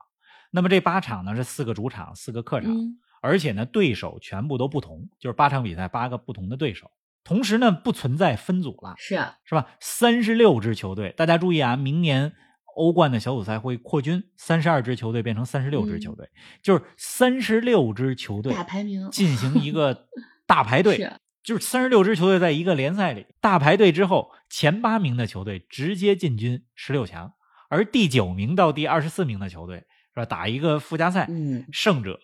[0.51, 6.91] 那么这八场呢是四个主场，四个客场，嗯，而且呢对手全部都不同，就是八场比赛八个不同的对手。
[7.23, 9.67] 同时呢不存在分组了，是啊，是吧？
[9.81, 12.33] 三十六支球队，大家注意啊，明年
[12.77, 16.31] 欧冠的小组赛会扩军，三十二支球队变成三十六支球队，
[16.63, 20.07] 就是三十六支球队大排名进行一个
[20.47, 20.97] 大排队，
[21.47, 27.33] 就是三十六支球队在一个联赛里大排队之后，前八名的球队直接进军十六强，
[27.71, 32.19] 而第九名到第二十四名的球队是吧，打一个附加赛，嗯胜者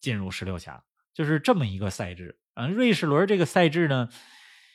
[0.00, 0.80] 进入十六强，
[1.12, 2.38] 就是这么一个赛制。
[2.54, 4.08] 嗯，瑞士轮这个赛制呢，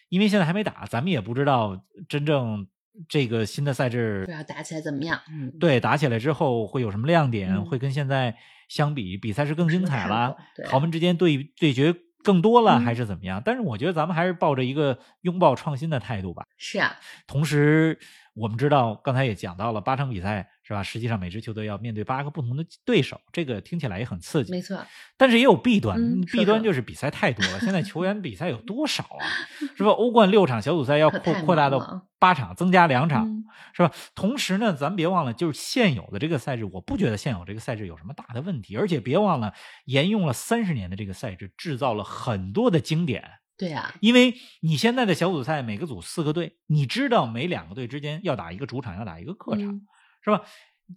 [0.09, 2.67] 因为现在还没打，咱们也不知道真正
[3.07, 5.21] 这个新的赛制不知道打起来怎么样。
[5.29, 7.53] 嗯，对，打起来之后会有什么亮点？
[7.53, 8.35] 嗯会跟现在
[8.67, 10.35] 相比，比赛是更精彩了
[10.69, 13.41] 豪门之间对对决更多了，嗯还是怎么样？
[13.43, 16.43] 但是我觉得咱们还是抱着一个拥抱创新的态度吧。
[16.57, 16.95] 是啊，
[17.27, 17.99] 同时，
[18.33, 20.81] 我们知道刚才也讲到了八场比赛是吧？
[20.81, 24.51] 实际上每支球队要面对八个不同的对手，这个听起来也很刺激。
[24.51, 24.83] 没错，
[25.17, 27.59] 但是也有弊端，嗯弊端就是比赛太多了。
[27.59, 29.21] 现在球员比赛有多少啊？
[29.77, 29.91] 是吧？
[29.91, 33.91] 欧冠六场小组赛要扩扩大到八场，增加两场，嗯是吧？
[34.15, 39.53] 同时呢，咱别忘了，就是现有的这个赛制，我不觉得现有这个赛制有什么大的问题，而且别忘了，
[39.85, 43.23] 沿用了三十年的这个赛制，制造了很多的经典。
[43.57, 49.87] 对啊，因为你现在的小组赛每个组四个队，你知道每两个队之间要打一个主场，要打一个客场，嗯
[50.23, 50.41] 是吧？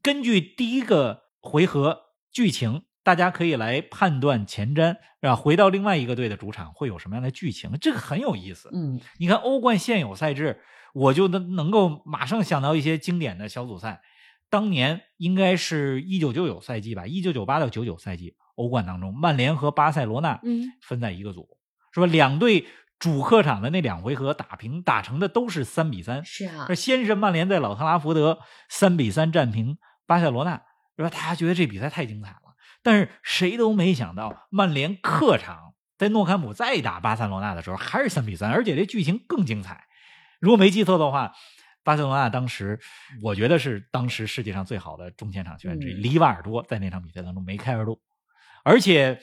[0.03, 2.01] 根据第一个回合
[2.33, 5.37] 剧情，大家可以来判断前瞻，是吧？
[5.37, 8.71] 回到另外一个队的主场会有什么样的剧情，这个很有意思。
[8.73, 10.61] 嗯，你看欧冠现有赛制，
[10.95, 14.01] 我就能能够马上想到一些经典的小组赛。
[14.49, 21.49] 当年应该是一九九九赛季吧，一九九八到九九赛季欧冠当中，曼联和巴塞罗那嗯分在一个组，
[22.03, 22.13] 是吧？
[22.13, 22.67] 两队
[22.99, 26.25] 主客场的那两回合打平，打成的都是三比三。
[26.25, 30.63] 是啊这，先是曼联在老特拉福德三比三战平巴塞罗那，
[30.97, 31.11] 是吧？
[31.11, 39.85] 大家觉得这比赛太精彩了，但是谁都没想到，曼联客场在诺坎普再打巴塞罗那的时候还是三比三，而且这剧情更精彩。
[40.41, 41.33] 如果没记错的话，
[41.83, 42.79] 巴塞罗那当时
[43.23, 48.01] 我觉得是当时世界上最好的中前场球员之一，嗯里瓦尔多在那场比赛当中梅开二度，
[48.65, 49.21] 而且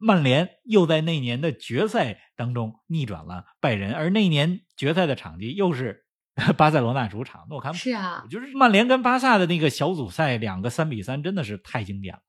[0.00, 6.06] 曼联又在那年的决赛当中逆转了拜仁，而那年决赛的场地又是
[6.56, 7.78] 巴塞罗那主场诺坎普。
[7.78, 12.22] 是啊，就是曼联跟巴萨的那个小组赛两个三比三，真的是太经典了。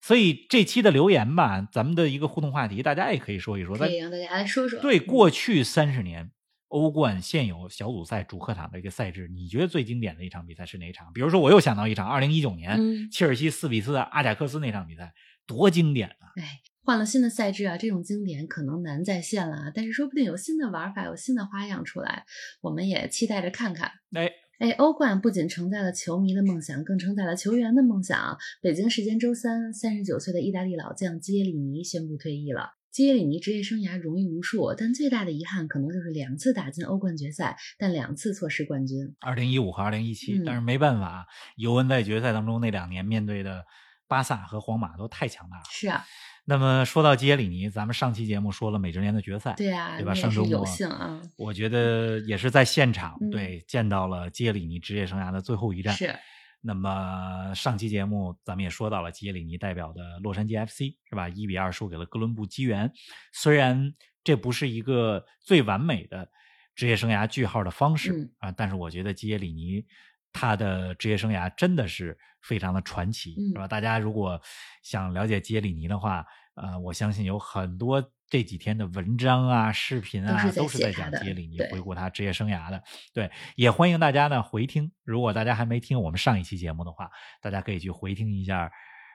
[0.00, 3.76] 所以这期的留言吧，咱们的一个互动话题，大家也可以说一说。
[3.76, 4.78] 在可以让大家来说说。
[4.80, 6.30] 对过去三十年
[6.68, 11.12] 欧冠现有小组赛主客场的一个赛制，你觉得最经典的一场比赛是哪一场？
[11.12, 15.12] 比如说，我又想到一场，二零一九年、嗯切尔西四比四阿贾克斯那场比赛，
[15.44, 16.30] 多经典啊！
[16.36, 22.24] 哎，换了新的赛制啊，这种经典可能难再现了啊，但是说不定有新的玩法，有新的花样出来，
[22.60, 23.90] 我们也期待着看看。
[24.14, 28.38] 哎，哎，欧冠不仅承载了球迷的梦想，更承载了球员的梦想。
[28.62, 32.70] 北京时间周三，三十九岁的意大利老将基耶里尼宣布退役了。
[32.92, 39.12] 基耶里尼职业生涯荣誉无数，但最大的遗憾可能就是两次打进欧冠决赛，但两次错失冠军。
[39.18, 43.64] 二零一五和二零一七嗯，但是没办法，尤文在决赛当中那两年面对的
[44.06, 45.64] 巴萨和皇马都太强大了。
[45.68, 46.06] 是啊，
[46.48, 50.14] 那么说到基耶里尼，咱们上期节目说了美职联的决赛，对啊，对吧？
[50.14, 55.92] 上周末幸啊，我觉得也是在现场、嗯对见到了基耶里尼职业生涯的最后一战。
[55.92, 56.14] 是
[56.60, 61.28] 那么上期节目咱们也说到了基耶里尼代表的洛杉矶 FC 是吧？
[61.28, 62.92] 一比二输给了哥伦布机缘。
[63.32, 66.28] 虽然这不是一个最完美的
[66.76, 69.84] 职业生涯句号的方式、嗯啊，但是我觉得基耶里尼
[70.32, 73.66] 他的职业生涯真的是非常的传奇，嗯是吧？
[73.66, 74.40] 大家如果
[74.82, 82.80] 想了解杰里尼的话，呃，我相信有很多这几天的文章啊、视频啊，都是在讲杰里尼回顾他职业生涯的。
[83.12, 84.92] 对，也欢迎大家呢回听。
[85.02, 87.10] 如果大家还没听我们上一期节目的话，
[87.42, 88.70] 大家可以去回听一下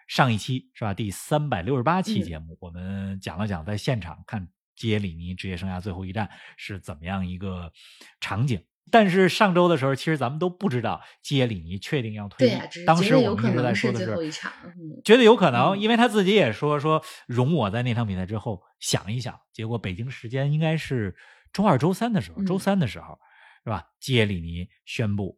[0.07, 0.93] 上一期是吧？
[0.93, 7.71] 第三百六十八期嗯节目，我们讲了讲在现场看杰里尼职业生涯最后一战是怎么样一个
[8.19, 8.61] 场景。
[8.89, 12.49] 但是上周的时候，其实咱们都不知道基耶里尼确定要退役。
[12.49, 14.51] 对啊，当时我们能是在说的是最后一场。
[14.65, 21.15] 嗯，觉得有可能，嗯因为他自己也说说容我在那场比赛之后想一想，结果北京时间应该是
[21.53, 23.17] 周二、周三的时候，嗯周三的时候
[23.63, 23.85] 是吧？
[23.99, 25.37] 基耶里尼宣布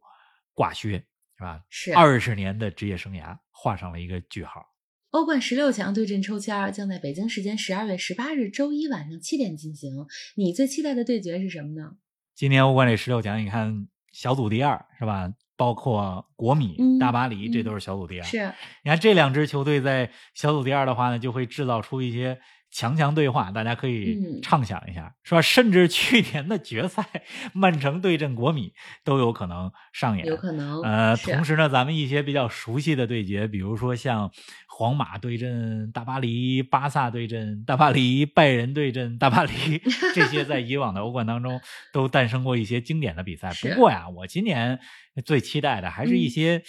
[0.52, 1.60] 挂靴是吧？
[1.68, 4.66] 是二十年的职业生涯画上了一个句号。
[5.10, 9.92] 欧冠十六强对阵抽签将在北京时间十二月十八日周一晚上七点进行。
[10.34, 11.92] 你最期待的对决是什么呢？
[12.34, 15.30] 今年欧冠这十六强，你看小组第二是吧？
[15.56, 18.24] 包括国米、嗯大巴黎，这嗯都是小组第二。
[18.24, 22.40] 是你看这两支球队在小组第二的话呢，就会制造出一些
[22.74, 25.40] 强强对话，大家可以嗯畅想一下，是吧？
[25.40, 27.04] 甚至去年的决赛，
[27.54, 28.72] 曼城对阵国米
[29.04, 30.26] 都有可能上演。
[30.26, 30.82] 有可能。
[30.82, 34.28] 呃，同时呢，咱们一些比较熟悉的对决，比如说像
[34.68, 39.52] 皇马对阵大巴黎、巴萨对阵大巴黎、拜仁对阵大巴黎，
[40.12, 41.60] 这些在以往的欧冠当中
[41.92, 43.52] 都诞生过一些经典的比赛。
[43.62, 44.80] 不过呀，我今年
[45.24, 46.62] 最期待的还是一嗯些，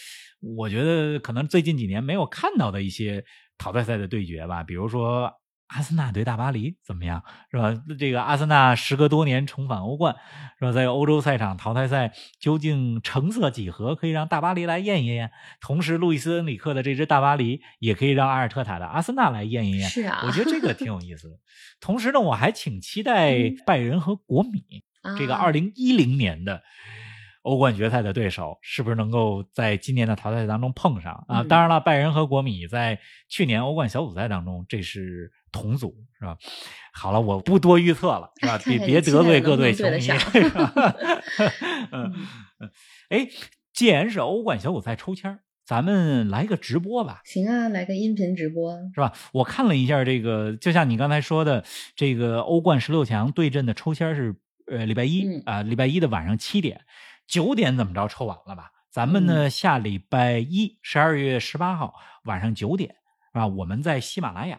[0.55, 3.25] 我觉得可能最近几年没有看到的一些
[3.57, 5.33] 淘汰赛的对决吧，比如说。
[5.67, 7.23] 阿森纳对大巴黎怎么样？
[7.49, 7.73] 是吧？
[7.97, 10.15] 这个阿森纳时隔多年重返欧冠，
[10.60, 10.71] 是吧？
[10.71, 15.32] 在欧洲赛场淘汰赛究竟成色几何，可以让大巴黎来验一验。
[15.60, 19.89] 同时，路易斯恩里克的这支大巴黎也可以让阿尔特塔的阿森纳来验一验。
[19.89, 21.36] 是啊，我觉得这个挺有意思的。
[21.80, 24.62] 同时呢，我还挺期待嗯拜仁和国米、
[25.17, 26.62] 这个啊二零一零年的
[27.41, 31.41] 欧冠决赛的对手，是不是能够在今年的淘汰赛当中碰上啊？
[31.41, 36.37] 嗯当然了，拜仁和国米在去年欧冠小组赛当中，这是同组，是吧？
[36.93, 38.59] 好了，我不多预测了，是吧？
[38.65, 40.73] 别别得罪各队球迷， 是吧？
[41.91, 42.13] 嗯
[42.59, 42.69] 嗯，
[43.09, 43.27] 哎，
[43.73, 47.21] 既然是欧冠小组赛抽签咱们来个直播吧。
[47.25, 48.77] 行啊，来个音频直播。
[48.93, 49.13] 是吧？
[49.33, 51.63] 我看了一下这个，就像你刚才说的，
[51.95, 54.35] 这个欧冠十六强对阵的抽签是
[54.67, 56.81] 呃礼拜一嗯啊、礼拜一的晚上七点，
[57.27, 58.71] 九点怎么着抽完了吧？
[58.91, 62.91] 咱们嗯呢下礼拜一十二月十八号晚上九点
[63.33, 63.47] 是吧？
[63.47, 64.57] 我们在喜马拉雅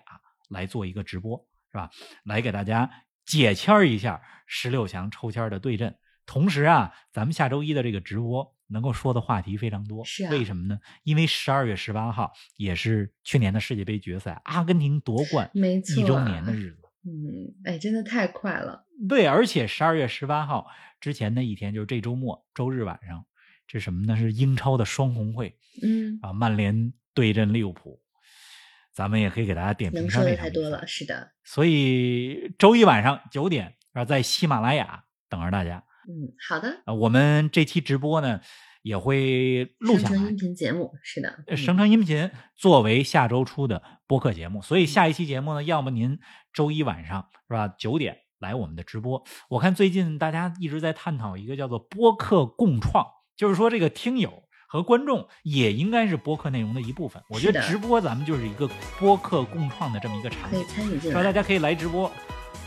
[0.49, 1.91] 来做一个直播是吧？
[2.25, 2.91] 来给大家
[3.25, 5.97] 解签儿一下十六强抽签的对阵。
[6.25, 10.05] 同时啊，咱们下周一的这个直播能够说的话题非常多。
[10.05, 10.81] 是啊为什么呢？
[11.05, 16.83] 因为十二月十八号也是去年的世界杯决赛，阿根廷夺冠没错一周年的日子。
[17.05, 18.85] 嗯，哎，真的太快了。
[19.09, 20.67] 对，而且十二月十八号
[21.01, 23.25] 之前的一天，就是这周末周日晚上，
[23.69, 24.17] 这什么呢？
[24.17, 28.03] 是英超的双红会嗯，啊，曼联对阵利物浦。
[28.97, 30.87] 咱们也可以给大家点评能说的上太多了。
[30.87, 34.07] 是的，所以周一晚上九点啊？
[34.07, 35.85] 在喜马拉雅等着大家。
[36.09, 36.81] 嗯，好的。
[36.87, 38.41] 呃，我们这期直播呢
[38.81, 44.63] 也会录下来，音频节目是的，生成音频作为下周出的播客节目。
[44.63, 46.19] 所以下一期节目呢，要么您
[46.55, 49.23] 周一晚上是吧九点来我们的直播。
[49.51, 53.05] 我看最近大家一直在探讨一个叫做播客共创，
[53.37, 57.23] 就是说这个听友和观众也应该是播客内容的一部分。
[57.29, 60.65] 我觉得直播咱们就是一个播客共创的这么一个产品，
[61.01, 62.11] 可以大家可以来直播。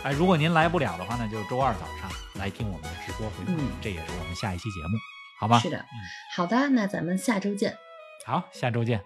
[0.03, 4.97] 哎，如果您来不了的话呢，就是周二早上来听我们的直播回顾，这也是我们下一期节目，
[5.39, 5.59] 好吗？
[5.59, 5.85] 是的，
[6.35, 7.75] 好的，那咱们下周见。
[8.25, 9.03] 好，下周见。